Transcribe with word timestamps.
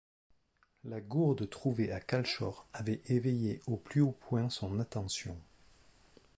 La 0.83 0.99
gourde 0.99 1.47
trouvée 1.47 1.91
à 1.91 1.99
Calshor 1.99 2.65
avait 2.73 3.03
éveillé 3.05 3.61
au 3.67 3.77
plus 3.77 4.01
haut 4.01 4.17
point 4.19 4.49
son 4.49 4.79
attention. 4.79 5.37